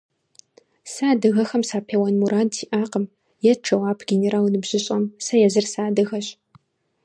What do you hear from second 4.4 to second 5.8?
ныбжьыщӀэм.– Сэ езыр